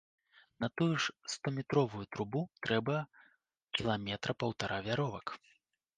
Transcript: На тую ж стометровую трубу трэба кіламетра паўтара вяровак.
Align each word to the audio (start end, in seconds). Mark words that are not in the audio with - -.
На 0.63 0.67
тую 0.81 0.93
ж 0.93 1.33
стометровую 1.33 2.01
трубу 2.17 2.41
трэба 2.69 2.97
кіламетра 3.81 4.31
паўтара 4.45 4.77
вяровак. 4.89 5.27